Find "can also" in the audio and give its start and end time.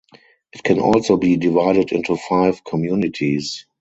0.63-1.15